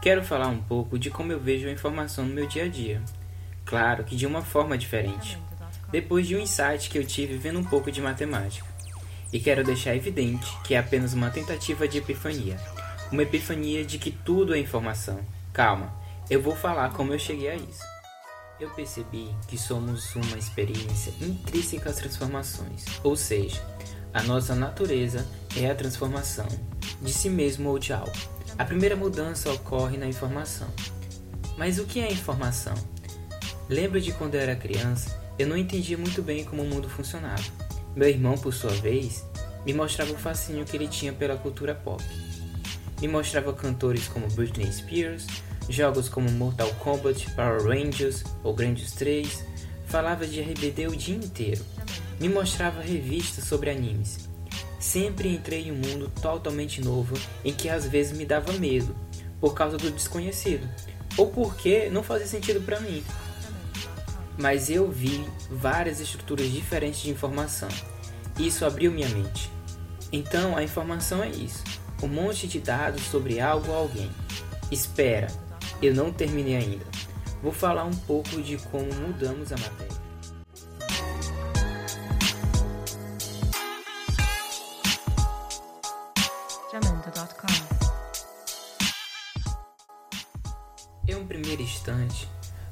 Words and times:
quero 0.00 0.24
falar 0.24 0.48
um 0.48 0.62
pouco 0.62 0.98
de 0.98 1.10
como 1.10 1.30
eu 1.30 1.38
vejo 1.38 1.68
a 1.68 1.72
informação 1.72 2.24
no 2.24 2.34
meu 2.34 2.46
dia 2.46 2.64
a 2.64 2.68
dia. 2.68 3.02
Claro 3.66 4.02
que 4.02 4.16
de 4.16 4.26
uma 4.26 4.42
forma 4.42 4.78
diferente, 4.78 5.38
depois 5.92 6.26
de 6.26 6.34
um 6.34 6.40
insight 6.40 6.88
que 6.88 6.98
eu 6.98 7.04
tive 7.04 7.36
vendo 7.36 7.58
um 7.58 7.64
pouco 7.64 7.92
de 7.92 8.00
matemática. 8.00 8.66
E 9.32 9.38
quero 9.38 9.62
deixar 9.62 9.94
evidente 9.94 10.56
que 10.64 10.74
é 10.74 10.78
apenas 10.78 11.12
uma 11.12 11.30
tentativa 11.30 11.86
de 11.86 11.98
epifania. 11.98 12.56
Uma 13.12 13.22
epifania 13.22 13.84
de 13.84 13.98
que 13.98 14.10
tudo 14.10 14.54
é 14.54 14.58
informação. 14.58 15.20
Calma, 15.52 15.92
eu 16.28 16.40
vou 16.40 16.56
falar 16.56 16.92
como 16.94 17.12
eu 17.12 17.18
cheguei 17.18 17.50
a 17.50 17.54
isso. 17.54 17.84
Eu 18.58 18.70
percebi 18.70 19.28
que 19.48 19.56
somos 19.56 20.14
uma 20.16 20.38
experiência 20.38 21.12
intrínseca 21.20 21.90
às 21.90 21.96
transformações, 21.96 22.84
ou 23.02 23.16
seja, 23.16 23.62
a 24.12 24.22
nossa 24.22 24.54
natureza 24.54 25.26
é 25.56 25.70
a 25.70 25.74
transformação 25.74 26.46
de 27.00 27.12
si 27.12 27.30
mesmo 27.30 27.70
ou 27.70 27.78
de 27.78 27.92
algo. 27.92 28.39
A 28.60 28.64
primeira 28.66 28.94
mudança 28.94 29.50
ocorre 29.50 29.96
na 29.96 30.06
informação. 30.06 30.68
Mas 31.56 31.78
o 31.78 31.86
que 31.86 31.98
é 31.98 32.12
informação? 32.12 32.74
Lembro 33.70 33.98
de 33.98 34.12
quando 34.12 34.34
eu 34.34 34.40
era 34.42 34.54
criança, 34.54 35.18
eu 35.38 35.46
não 35.46 35.56
entendia 35.56 35.96
muito 35.96 36.20
bem 36.20 36.44
como 36.44 36.62
o 36.62 36.66
mundo 36.66 36.86
funcionava. 36.86 37.42
Meu 37.96 38.06
irmão, 38.06 38.36
por 38.36 38.52
sua 38.52 38.72
vez, 38.72 39.24
me 39.64 39.72
mostrava 39.72 40.12
o 40.12 40.18
fascínio 40.18 40.66
que 40.66 40.76
ele 40.76 40.88
tinha 40.88 41.10
pela 41.10 41.38
cultura 41.38 41.74
pop. 41.74 42.04
Me 43.00 43.08
mostrava 43.08 43.50
cantores 43.54 44.06
como 44.08 44.28
Britney 44.28 44.70
Spears, 44.70 45.26
jogos 45.66 46.10
como 46.10 46.30
Mortal 46.30 46.68
Kombat, 46.80 47.30
Power 47.30 47.62
Rangers 47.62 48.24
ou 48.44 48.52
Grandes 48.52 48.92
3, 48.92 49.42
falava 49.86 50.26
de 50.26 50.38
RBD 50.38 50.86
o 50.86 50.94
dia 50.94 51.16
inteiro. 51.16 51.64
Me 52.20 52.28
mostrava 52.28 52.82
revistas 52.82 53.44
sobre 53.44 53.70
animes. 53.70 54.29
Sempre 54.80 55.28
entrei 55.28 55.68
em 55.68 55.72
um 55.72 55.76
mundo 55.76 56.10
totalmente 56.22 56.80
novo 56.80 57.14
em 57.44 57.52
que 57.52 57.68
às 57.68 57.86
vezes 57.86 58.16
me 58.16 58.24
dava 58.24 58.54
medo 58.54 58.96
por 59.38 59.54
causa 59.54 59.76
do 59.76 59.90
desconhecido 59.90 60.66
ou 61.18 61.26
porque 61.28 61.90
não 61.90 62.02
fazia 62.02 62.26
sentido 62.26 62.62
para 62.62 62.80
mim. 62.80 63.04
Mas 64.38 64.70
eu 64.70 64.90
vi 64.90 65.22
várias 65.50 66.00
estruturas 66.00 66.50
diferentes 66.50 67.02
de 67.02 67.10
informação. 67.10 67.68
Isso 68.38 68.64
abriu 68.64 68.90
minha 68.90 69.08
mente. 69.10 69.50
Então 70.10 70.56
a 70.56 70.62
informação 70.62 71.22
é 71.22 71.28
isso: 71.28 71.62
um 72.02 72.08
monte 72.08 72.48
de 72.48 72.58
dados 72.58 73.02
sobre 73.02 73.38
algo 73.38 73.70
ou 73.70 73.76
alguém. 73.76 74.10
Espera, 74.70 75.28
eu 75.82 75.94
não 75.94 76.10
terminei 76.10 76.56
ainda. 76.56 76.86
Vou 77.42 77.52
falar 77.52 77.84
um 77.84 77.94
pouco 77.94 78.40
de 78.40 78.56
como 78.56 78.92
mudamos 78.94 79.52
a 79.52 79.56
matéria. 79.58 79.99
Em 91.08 91.16
um 91.16 91.26
primeiro 91.26 91.62
instante, 91.62 92.28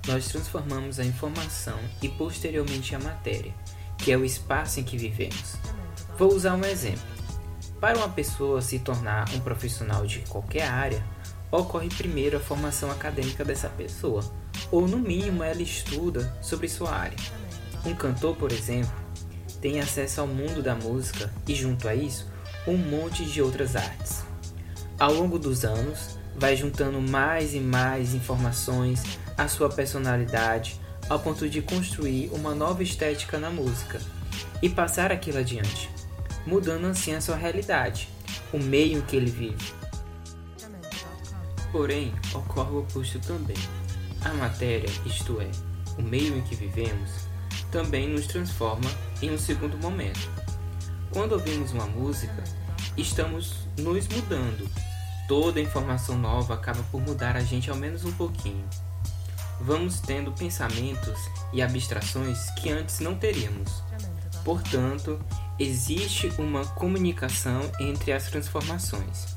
nós 0.06 0.28
transformamos 0.28 1.00
a 1.00 1.04
informação 1.04 1.76
e 2.00 2.08
posteriormente 2.08 2.94
a 2.94 3.00
matéria, 3.00 3.52
que 3.96 4.12
é 4.12 4.16
o 4.16 4.24
espaço 4.24 4.78
em 4.78 4.84
que 4.84 4.96
vivemos. 4.96 5.56
Vou 6.16 6.32
usar 6.32 6.54
um 6.54 6.64
exemplo. 6.64 7.02
Para 7.80 7.98
uma 7.98 8.08
pessoa 8.08 8.62
se 8.62 8.78
tornar 8.78 9.28
um 9.34 9.40
profissional 9.40 10.06
de 10.06 10.20
qualquer 10.20 10.68
área, 10.68 11.04
ocorre 11.50 11.88
primeiro 11.88 12.36
a 12.36 12.40
formação 12.40 12.92
acadêmica 12.92 13.44
dessa 13.44 13.68
pessoa, 13.68 14.22
ou 14.70 14.86
no 14.86 14.98
mínimo 14.98 15.42
ela 15.42 15.60
estuda 15.60 16.38
sobre 16.40 16.68
sua 16.68 16.94
área. 16.94 17.18
Um 17.84 17.96
cantor, 17.96 18.36
por 18.36 18.52
exemplo, 18.52 18.94
tem 19.60 19.80
acesso 19.80 20.20
ao 20.20 20.26
mundo 20.28 20.62
da 20.62 20.76
música 20.76 21.32
e, 21.48 21.52
junto 21.52 21.88
a 21.88 21.96
isso, 21.96 22.37
um 22.68 22.76
monte 22.76 23.24
de 23.24 23.40
outras 23.40 23.74
artes. 23.74 24.22
Ao 24.98 25.12
longo 25.12 25.38
dos 25.38 25.64
anos, 25.64 26.18
vai 26.36 26.54
juntando 26.54 27.00
mais 27.00 27.54
e 27.54 27.60
mais 27.60 28.14
informações 28.14 29.18
à 29.38 29.48
sua 29.48 29.70
personalidade, 29.70 30.78
ao 31.08 31.18
ponto 31.18 31.48
de 31.48 31.62
construir 31.62 32.28
uma 32.30 32.54
nova 32.54 32.82
estética 32.82 33.38
na 33.38 33.50
música 33.50 33.98
e 34.60 34.68
passar 34.68 35.10
aquilo 35.10 35.38
adiante, 35.38 35.88
mudando 36.46 36.86
assim 36.86 37.14
a 37.14 37.20
sua 37.22 37.36
realidade, 37.36 38.10
o 38.52 38.58
meio 38.58 38.98
em 38.98 39.02
que 39.02 39.16
ele 39.16 39.30
vive. 39.30 39.72
Porém, 41.72 42.12
ocorre 42.34 42.70
o 42.70 42.80
oposto 42.80 43.18
também. 43.20 43.56
A 44.22 44.34
matéria, 44.34 44.90
isto 45.06 45.40
é, 45.40 45.50
o 45.98 46.02
meio 46.02 46.36
em 46.36 46.42
que 46.42 46.54
vivemos, 46.54 47.10
também 47.70 48.08
nos 48.08 48.26
transforma 48.26 48.90
em 49.22 49.30
um 49.30 49.38
segundo 49.38 49.78
momento. 49.78 50.47
Quando 51.12 51.32
ouvimos 51.32 51.72
uma 51.72 51.86
música, 51.86 52.44
estamos 52.96 53.66
nos 53.78 54.06
mudando. 54.08 54.68
Toda 55.26 55.60
informação 55.60 56.18
nova 56.18 56.54
acaba 56.54 56.82
por 56.90 57.00
mudar 57.00 57.34
a 57.34 57.40
gente 57.40 57.70
ao 57.70 57.76
menos 57.76 58.04
um 58.04 58.12
pouquinho. 58.12 58.64
Vamos 59.60 60.00
tendo 60.00 60.32
pensamentos 60.32 61.18
e 61.52 61.62
abstrações 61.62 62.50
que 62.50 62.70
antes 62.70 63.00
não 63.00 63.16
teríamos. 63.16 63.82
Portanto, 64.44 65.18
existe 65.58 66.30
uma 66.38 66.64
comunicação 66.64 67.62
entre 67.80 68.12
as 68.12 68.24
transformações. 68.24 69.36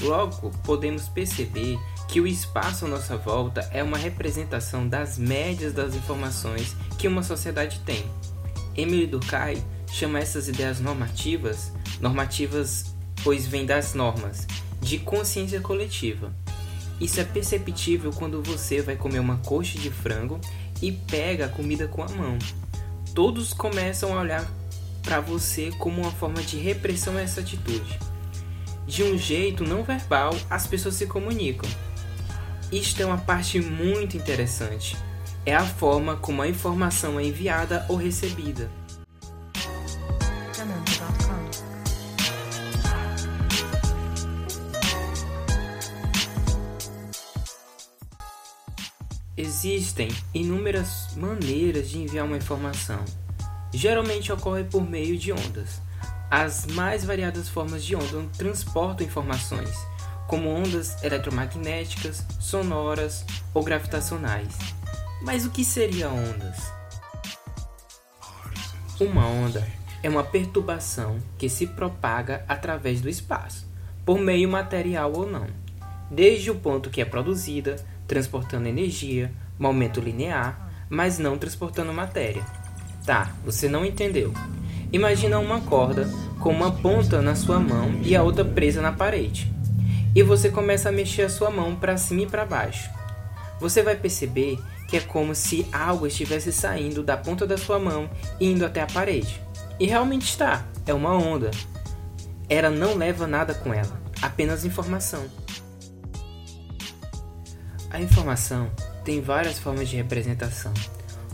Logo, 0.00 0.50
podemos 0.64 1.08
perceber 1.08 1.78
que 2.08 2.20
o 2.20 2.26
espaço 2.26 2.86
à 2.86 2.88
nossa 2.88 3.16
volta 3.16 3.60
é 3.72 3.82
uma 3.82 3.96
representação 3.96 4.86
das 4.86 5.16
médias 5.16 5.72
das 5.72 5.94
informações 5.94 6.76
que 6.98 7.06
uma 7.06 7.22
sociedade 7.22 7.78
tem. 7.86 8.04
Emily 8.76 9.06
Durkheim 9.06 9.62
chama 9.94 10.18
essas 10.18 10.48
ideias 10.48 10.80
normativas, 10.80 11.70
normativas 12.00 12.94
pois 13.22 13.46
vêm 13.46 13.64
das 13.64 13.94
normas, 13.94 14.46
de 14.80 14.98
consciência 14.98 15.60
coletiva. 15.60 16.32
Isso 17.00 17.20
é 17.20 17.24
perceptível 17.24 18.10
quando 18.12 18.42
você 18.42 18.82
vai 18.82 18.96
comer 18.96 19.20
uma 19.20 19.36
coxa 19.38 19.78
de 19.78 19.90
frango 19.90 20.40
e 20.82 20.90
pega 20.90 21.46
a 21.46 21.48
comida 21.48 21.86
com 21.86 22.02
a 22.02 22.08
mão. 22.08 22.36
Todos 23.14 23.52
começam 23.52 24.12
a 24.12 24.20
olhar 24.20 24.50
para 25.00 25.20
você 25.20 25.70
como 25.78 26.02
uma 26.02 26.10
forma 26.10 26.42
de 26.42 26.56
repressão 26.56 27.16
a 27.16 27.20
essa 27.20 27.40
atitude 27.40 27.98
de 28.86 29.02
um 29.02 29.16
jeito 29.16 29.64
não 29.64 29.82
verbal, 29.82 30.36
as 30.50 30.66
pessoas 30.66 30.94
se 30.94 31.06
comunicam. 31.06 31.68
Isto 32.70 33.02
é 33.02 33.06
uma 33.06 33.18
parte 33.18 33.60
muito 33.60 34.16
interessante. 34.16 34.96
É 35.46 35.54
a 35.54 35.64
forma 35.64 36.16
como 36.16 36.42
a 36.42 36.48
informação 36.48 37.18
é 37.18 37.24
enviada 37.24 37.86
ou 37.88 37.96
recebida. 37.96 38.70
Existem 49.36 50.08
inúmeras 50.32 51.08
maneiras 51.16 51.90
de 51.90 51.98
enviar 51.98 52.24
uma 52.24 52.36
informação. 52.36 53.04
Geralmente 53.72 54.32
ocorre 54.32 54.62
por 54.62 54.88
meio 54.88 55.18
de 55.18 55.32
ondas. 55.32 55.82
As 56.30 56.66
mais 56.66 57.04
variadas 57.04 57.48
formas 57.48 57.84
de 57.84 57.96
onda 57.96 58.28
transportam 58.38 59.04
informações, 59.04 59.76
como 60.28 60.48
ondas 60.48 61.02
eletromagnéticas, 61.02 62.24
sonoras 62.38 63.24
ou 63.52 63.64
gravitacionais. 63.64 64.56
Mas 65.22 65.44
o 65.44 65.50
que 65.50 65.64
seriam 65.64 66.16
ondas? 66.16 66.72
Uma 69.00 69.26
onda 69.26 69.66
é 70.00 70.08
uma 70.08 70.22
perturbação 70.22 71.18
que 71.36 71.48
se 71.48 71.66
propaga 71.66 72.44
através 72.46 73.00
do 73.00 73.08
espaço, 73.08 73.66
por 74.06 74.20
meio 74.20 74.48
material 74.48 75.12
ou 75.12 75.28
não, 75.28 75.48
desde 76.08 76.52
o 76.52 76.54
ponto 76.54 76.88
que 76.88 77.00
é 77.00 77.04
produzida, 77.04 77.84
transportando 78.06 78.68
energia, 78.68 79.32
momento 79.58 80.00
linear, 80.00 80.70
mas 80.88 81.18
não 81.18 81.38
transportando 81.38 81.92
matéria. 81.92 82.44
Tá, 83.04 83.32
você 83.44 83.68
não 83.68 83.84
entendeu. 83.84 84.32
Imagina 84.92 85.38
uma 85.38 85.60
corda 85.60 86.08
com 86.38 86.50
uma 86.50 86.70
ponta 86.70 87.20
na 87.20 87.34
sua 87.34 87.58
mão 87.58 88.00
e 88.02 88.14
a 88.14 88.22
outra 88.22 88.44
presa 88.44 88.80
na 88.80 88.92
parede. 88.92 89.52
E 90.14 90.22
você 90.22 90.48
começa 90.48 90.88
a 90.88 90.92
mexer 90.92 91.22
a 91.22 91.28
sua 91.28 91.50
mão 91.50 91.74
para 91.74 91.96
cima 91.96 92.22
e 92.22 92.26
para 92.26 92.46
baixo. 92.46 92.88
Você 93.58 93.82
vai 93.82 93.96
perceber 93.96 94.58
que 94.88 94.96
é 94.96 95.00
como 95.00 95.34
se 95.34 95.66
algo 95.72 96.06
estivesse 96.06 96.52
saindo 96.52 97.02
da 97.02 97.16
ponta 97.16 97.46
da 97.46 97.56
sua 97.56 97.78
mão 97.78 98.08
e 98.38 98.46
indo 98.46 98.64
até 98.64 98.82
a 98.82 98.86
parede. 98.86 99.40
E 99.80 99.86
realmente 99.86 100.28
está, 100.28 100.64
é 100.86 100.94
uma 100.94 101.12
onda. 101.14 101.50
Ela 102.48 102.70
não 102.70 102.94
leva 102.94 103.26
nada 103.26 103.54
com 103.54 103.74
ela, 103.74 104.00
apenas 104.22 104.64
informação. 104.64 105.24
A 107.94 108.00
informação 108.00 108.72
tem 109.04 109.20
várias 109.20 109.56
formas 109.56 109.88
de 109.88 109.94
representação. 109.94 110.74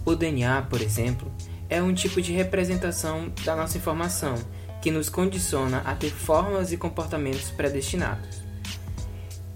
O 0.04 0.14
DNA, 0.14 0.60
por 0.68 0.82
exemplo, 0.82 1.32
é 1.70 1.82
um 1.82 1.94
tipo 1.94 2.20
de 2.20 2.34
representação 2.34 3.32
da 3.46 3.56
nossa 3.56 3.78
informação 3.78 4.34
que 4.82 4.90
nos 4.90 5.08
condiciona 5.08 5.78
a 5.86 5.94
ter 5.94 6.10
formas 6.10 6.70
e 6.70 6.76
comportamentos 6.76 7.50
predestinados. 7.50 8.42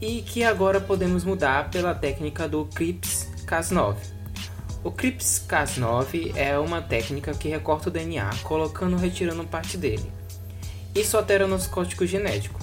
E 0.00 0.22
que 0.22 0.44
agora 0.44 0.80
podemos 0.80 1.24
mudar 1.24 1.68
pela 1.70 1.94
técnica 1.94 2.48
do 2.48 2.64
CRISPR-Cas9. 2.68 3.96
O 4.82 4.90
CRISPR-Cas9 4.90 6.34
é 6.34 6.58
uma 6.58 6.80
técnica 6.80 7.34
que 7.34 7.50
recorta 7.50 7.90
o 7.90 7.92
DNA, 7.92 8.30
colocando 8.42 8.94
ou 8.94 8.98
retirando 8.98 9.44
parte 9.44 9.76
dele. 9.76 10.10
Isso 10.94 11.18
altera 11.18 11.46
nosso 11.46 11.68
código 11.68 12.06
genético. 12.06 12.58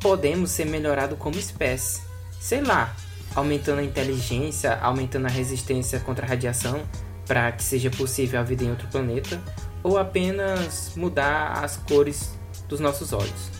Podemos 0.00 0.50
ser 0.50 0.66
melhorados 0.66 1.16
como 1.16 1.38
espécie, 1.38 2.02
sei 2.40 2.60
lá, 2.60 2.92
aumentando 3.36 3.80
a 3.80 3.84
inteligência, 3.84 4.76
aumentando 4.80 5.26
a 5.26 5.30
resistência 5.30 6.00
contra 6.00 6.24
a 6.24 6.28
radiação 6.28 6.82
para 7.26 7.52
que 7.52 7.62
seja 7.62 7.90
possível 7.90 8.40
a 8.40 8.42
vida 8.42 8.64
em 8.64 8.70
outro 8.70 8.88
planeta, 8.88 9.40
ou 9.82 9.98
apenas 9.98 10.92
mudar 10.96 11.62
as 11.62 11.76
cores 11.76 12.32
dos 12.68 12.80
nossos 12.80 13.12
olhos. 13.12 13.50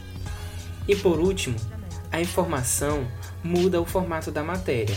E 0.88 0.96
por 0.96 1.18
último, 1.18 1.56
a 2.10 2.20
informação 2.20 3.06
muda 3.44 3.80
o 3.80 3.84
formato 3.84 4.30
da 4.30 4.42
matéria. 4.42 4.96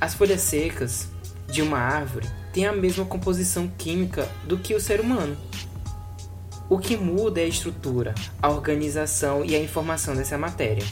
As 0.00 0.14
folhas 0.14 0.42
secas 0.42 1.08
de 1.48 1.60
uma 1.60 1.78
árvore 1.78 2.28
têm 2.52 2.66
a 2.66 2.72
mesma 2.72 3.04
composição 3.04 3.68
química 3.78 4.28
do 4.44 4.58
que 4.58 4.74
o 4.74 4.80
ser 4.80 5.00
humano. 5.00 5.36
O 6.68 6.78
que 6.78 6.96
muda 6.96 7.40
é 7.40 7.44
a 7.44 7.48
estrutura, 7.48 8.14
a 8.40 8.48
organização 8.48 9.44
e 9.44 9.56
a 9.56 9.62
informação 9.62 10.14
dessa 10.14 10.38
matéria. 10.38 10.84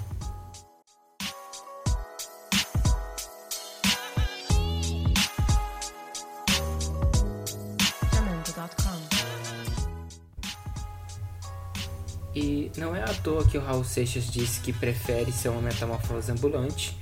E 12.34 12.70
não 12.76 12.94
é 12.94 13.02
à 13.02 13.12
toa 13.14 13.44
que 13.44 13.58
o 13.58 13.60
Raul 13.60 13.84
Seixas 13.84 14.30
disse 14.30 14.60
que 14.60 14.72
prefere 14.72 15.32
ser 15.32 15.48
uma 15.48 15.60
metamorfose 15.60 16.30
ambulante, 16.30 16.96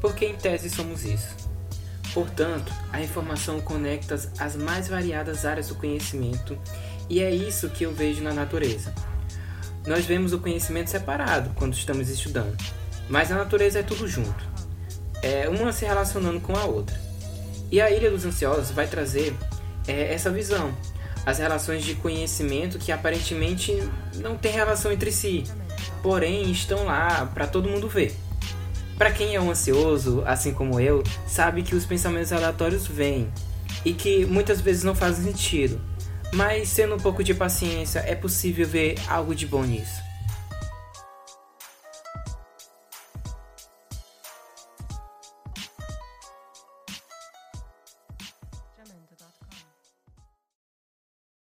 porque 0.00 0.26
em 0.26 0.36
tese 0.36 0.68
somos 0.68 1.04
isso. 1.04 1.48
Portanto, 2.12 2.72
a 2.92 3.00
informação 3.00 3.60
conecta 3.60 4.14
as 4.38 4.56
mais 4.56 4.88
variadas 4.88 5.44
áreas 5.44 5.68
do 5.68 5.74
conhecimento 5.74 6.58
e 7.08 7.20
é 7.20 7.30
isso 7.30 7.70
que 7.70 7.84
eu 7.84 7.92
vejo 7.92 8.22
na 8.22 8.32
natureza. 8.32 8.92
Nós 9.86 10.04
vemos 10.04 10.32
o 10.32 10.38
conhecimento 10.38 10.90
separado 10.90 11.50
quando 11.54 11.74
estamos 11.74 12.08
estudando, 12.10 12.56
mas 13.08 13.32
a 13.32 13.36
natureza 13.36 13.78
é 13.78 13.82
tudo 13.82 14.06
junto, 14.06 14.44
é 15.22 15.48
uma 15.48 15.72
se 15.72 15.84
relacionando 15.84 16.40
com 16.40 16.56
a 16.56 16.64
outra. 16.64 16.98
E 17.70 17.80
a 17.80 17.90
Ilha 17.90 18.10
dos 18.10 18.24
Ansiosos 18.24 18.70
vai 18.70 18.86
trazer 18.86 19.34
é, 19.86 20.12
essa 20.12 20.30
visão 20.30 20.74
as 21.28 21.36
relações 21.36 21.84
de 21.84 21.94
conhecimento 21.94 22.78
que 22.78 22.90
aparentemente 22.90 23.76
não 24.14 24.34
têm 24.34 24.50
relação 24.50 24.90
entre 24.90 25.12
si, 25.12 25.44
porém 26.02 26.50
estão 26.50 26.86
lá 26.86 27.30
para 27.34 27.46
todo 27.46 27.68
mundo 27.68 27.86
ver. 27.86 28.16
Para 28.96 29.10
quem 29.10 29.34
é 29.34 29.40
um 29.40 29.50
ansioso, 29.50 30.22
assim 30.24 30.54
como 30.54 30.80
eu, 30.80 31.04
sabe 31.26 31.62
que 31.62 31.74
os 31.74 31.84
pensamentos 31.84 32.32
aleatórios 32.32 32.86
vêm 32.86 33.30
e 33.84 33.92
que 33.92 34.24
muitas 34.24 34.62
vezes 34.62 34.84
não 34.84 34.94
fazem 34.94 35.30
sentido, 35.30 35.78
mas 36.32 36.70
sendo 36.70 36.94
um 36.94 36.98
pouco 36.98 37.22
de 37.22 37.34
paciência 37.34 37.98
é 38.06 38.14
possível 38.14 38.66
ver 38.66 38.94
algo 39.06 39.34
de 39.34 39.46
bom 39.46 39.62
nisso. 39.62 40.07